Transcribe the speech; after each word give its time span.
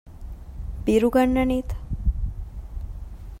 ބިރު 0.85 1.07
ގަންނަނީތަ؟ 1.15 1.73